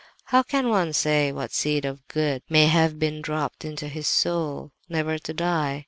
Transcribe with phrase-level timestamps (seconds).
[0.23, 4.71] How can one say what seed of good may have been dropped into his soul,
[4.89, 5.79] never to die?